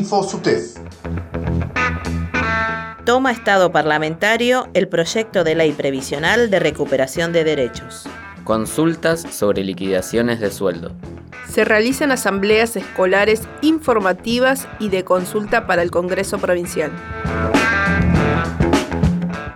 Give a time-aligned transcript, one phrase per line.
[0.00, 0.76] InfoSUTEF.
[3.04, 8.08] Toma estado parlamentario el proyecto de ley previsional de recuperación de derechos.
[8.44, 10.92] Consultas sobre liquidaciones de sueldo.
[11.46, 16.92] Se realizan asambleas escolares informativas y de consulta para el Congreso Provincial.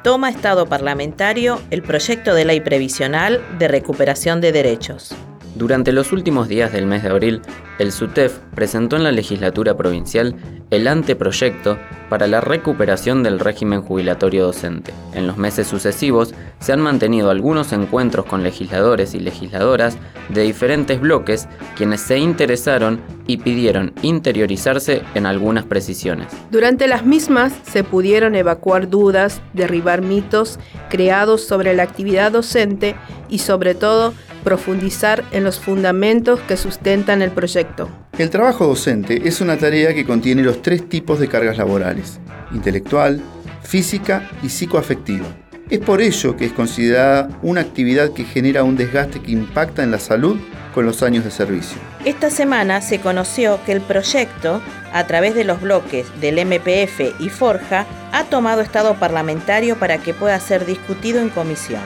[0.02, 5.14] Toma estado parlamentario el proyecto de ley previsional de recuperación de derechos.
[5.54, 7.40] Durante los últimos días del mes de abril,
[7.78, 10.34] el SUTEF presentó en la legislatura provincial
[10.70, 14.92] el anteproyecto para la recuperación del régimen jubilatorio docente.
[15.12, 19.96] En los meses sucesivos se han mantenido algunos encuentros con legisladores y legisladoras
[20.28, 26.26] de diferentes bloques quienes se interesaron y pidieron interiorizarse en algunas precisiones.
[26.50, 30.58] Durante las mismas se pudieron evacuar dudas, derribar mitos
[30.90, 32.96] creados sobre la actividad docente
[33.28, 37.88] y sobre todo profundizar en los fundamentos que sustentan el proyecto.
[38.18, 42.20] El trabajo docente es una tarea que contiene los tres tipos de cargas laborales,
[42.52, 43.20] intelectual,
[43.62, 45.26] física y psicoafectiva.
[45.70, 49.90] Es por ello que es considerada una actividad que genera un desgaste que impacta en
[49.90, 50.38] la salud
[50.74, 51.78] con los años de servicio.
[52.04, 54.60] Esta semana se conoció que el proyecto,
[54.92, 60.12] a través de los bloques del MPF y Forja, ha tomado estado parlamentario para que
[60.12, 61.82] pueda ser discutido en comisión.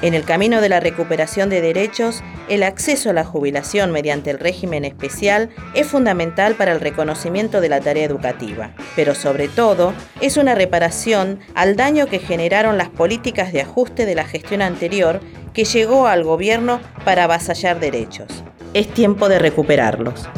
[0.00, 4.38] En el camino de la recuperación de derechos, el acceso a la jubilación mediante el
[4.38, 10.36] régimen especial es fundamental para el reconocimiento de la tarea educativa, pero sobre todo es
[10.36, 15.20] una reparación al daño que generaron las políticas de ajuste de la gestión anterior
[15.52, 18.44] que llegó al gobierno para avasallar derechos.
[18.74, 20.28] Es tiempo de recuperarlos.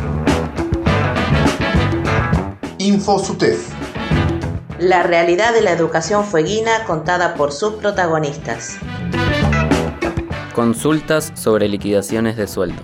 [2.79, 3.69] InfoSUTEF.
[4.79, 8.79] La realidad de la educación fueguina contada por sus protagonistas.
[10.55, 12.83] Consultas sobre liquidaciones de sueldo.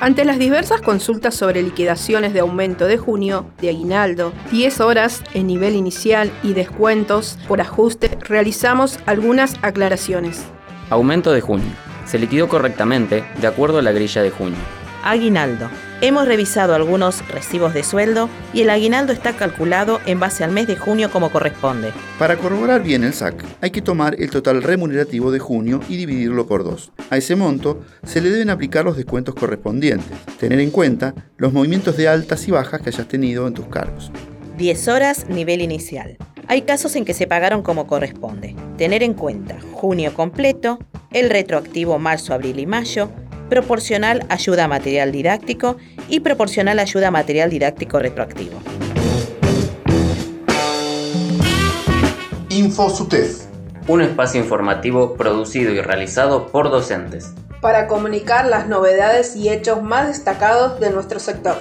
[0.00, 5.46] Ante las diversas consultas sobre liquidaciones de aumento de junio, de aguinaldo, 10 horas en
[5.46, 10.44] nivel inicial y descuentos por ajuste, realizamos algunas aclaraciones.
[10.88, 11.68] Aumento de junio.
[12.06, 14.58] Se liquidó correctamente de acuerdo a la grilla de junio.
[15.10, 15.70] Aguinaldo.
[16.00, 20.66] Hemos revisado algunos recibos de sueldo y el aguinaldo está calculado en base al mes
[20.66, 21.92] de junio como corresponde.
[22.18, 26.46] Para corroborar bien el SAC, hay que tomar el total remunerativo de junio y dividirlo
[26.46, 26.92] por dos.
[27.08, 30.10] A ese monto se le deben aplicar los descuentos correspondientes.
[30.38, 34.10] Tener en cuenta los movimientos de altas y bajas que hayas tenido en tus cargos.
[34.58, 36.16] 10 horas nivel inicial.
[36.48, 38.54] Hay casos en que se pagaron como corresponde.
[38.76, 40.78] Tener en cuenta junio completo,
[41.12, 43.10] el retroactivo marzo, abril y mayo,
[43.48, 45.76] proporcional ayuda material didáctico
[46.08, 48.60] y proporcional ayuda material didáctico retroactivo.
[52.48, 53.42] InfoSUTEF.
[53.88, 57.32] Un espacio informativo producido y realizado por docentes.
[57.60, 61.58] Para comunicar las novedades y hechos más destacados de nuestro sector.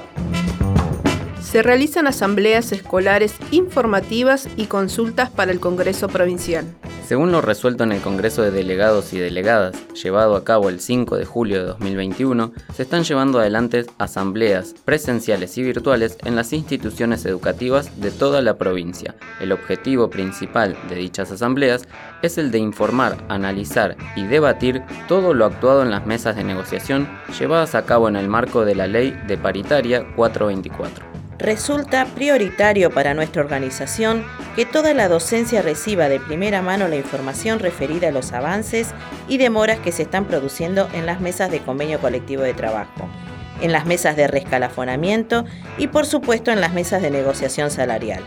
[1.42, 6.66] Se realizan asambleas escolares informativas y consultas para el Congreso Provincial.
[7.06, 11.18] Según lo resuelto en el Congreso de Delegados y Delegadas, llevado a cabo el 5
[11.18, 17.24] de julio de 2021, se están llevando adelante asambleas presenciales y virtuales en las instituciones
[17.28, 19.14] educativas de toda la provincia.
[19.40, 21.88] El objetivo principal de dichas asambleas
[22.24, 27.08] es el de informar, analizar y debatir todo lo actuado en las mesas de negociación
[27.40, 33.14] llevadas a cabo en el marco de la Ley de Paritaria 424 resulta prioritario para
[33.14, 34.26] nuestra organización
[34.56, 38.94] que toda la docencia reciba de primera mano la información referida a los avances
[39.28, 43.10] y demoras que se están produciendo en las mesas de convenio colectivo de trabajo,
[43.62, 45.46] en las mesas de rescalafonamiento
[45.78, 48.24] y por supuesto en las mesas de negociación salarial.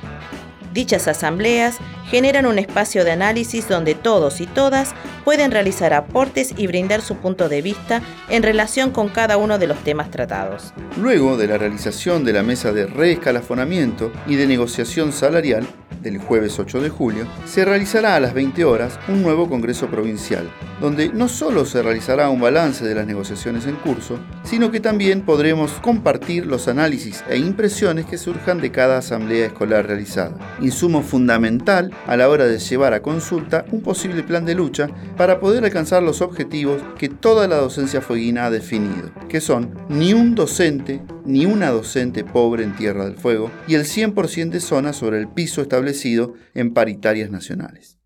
[0.73, 1.79] Dichas asambleas
[2.11, 7.17] generan un espacio de análisis donde todos y todas pueden realizar aportes y brindar su
[7.17, 10.73] punto de vista en relación con cada uno de los temas tratados.
[11.01, 15.67] Luego de la realización de la mesa de reescalafonamiento y de negociación salarial,
[16.03, 20.48] del jueves 8 de julio, se realizará a las 20 horas un nuevo Congreso Provincial,
[20.81, 25.22] donde no solo se realizará un balance de las negociaciones en curso, sino que también
[25.22, 31.93] podremos compartir los análisis e impresiones que surjan de cada asamblea escolar realizada, insumo fundamental
[32.06, 36.02] a la hora de llevar a consulta un posible plan de lucha para poder alcanzar
[36.02, 41.44] los objetivos que toda la docencia fueguina ha definido, que son ni un docente ni
[41.44, 45.60] una docente pobre en Tierra del Fuego y el 100% de zonas sobre el piso
[45.60, 47.98] establecido en paritarias nacionales.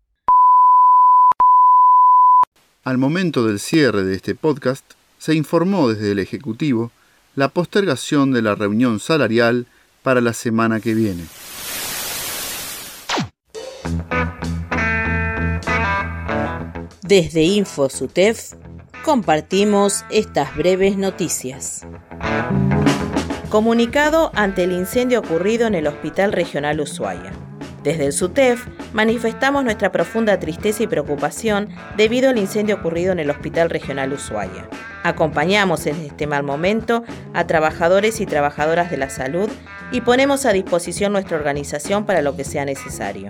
[2.83, 4.83] Al momento del cierre de este podcast,
[5.17, 6.91] se informó desde el Ejecutivo
[7.35, 9.67] la postergación de la reunión salarial
[10.03, 11.23] para la semana que viene.
[17.03, 18.53] Desde InfoSUTEF
[19.05, 21.85] compartimos estas breves noticias.
[23.53, 27.31] Comunicado ante el incendio ocurrido en el Hospital Regional Ushuaia.
[27.83, 33.29] Desde el SUTEF manifestamos nuestra profunda tristeza y preocupación debido al incendio ocurrido en el
[33.29, 34.67] Hospital Regional Ushuaia.
[35.03, 37.03] Acompañamos en este mal momento
[37.35, 39.51] a trabajadores y trabajadoras de la salud
[39.91, 43.29] y ponemos a disposición nuestra organización para lo que sea necesario.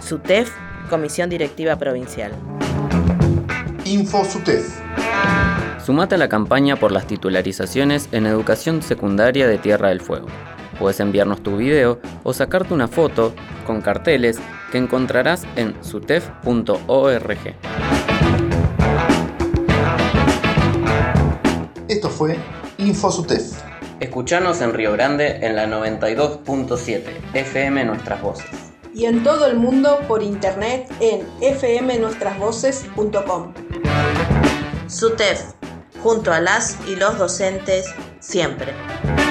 [0.00, 0.52] SUTEF,
[0.90, 2.32] Comisión Directiva Provincial.
[3.86, 5.05] InfoSUTEF.
[5.86, 10.26] Sumate a la campaña por las titularizaciones en educación secundaria de Tierra del Fuego.
[10.80, 13.32] Puedes enviarnos tu video o sacarte una foto
[13.64, 14.40] con carteles
[14.72, 17.54] que encontrarás en sutef.org.
[21.86, 22.36] Esto fue
[22.78, 23.62] InfoSUTEF.
[24.00, 28.72] Escuchanos en Río Grande en la 92.7 FM Nuestras Voces.
[28.92, 33.54] Y en todo el mundo por internet en fmnuestrasvoces.com.
[34.88, 35.55] SUTEF,
[36.06, 39.25] junto a las y los docentes, siempre.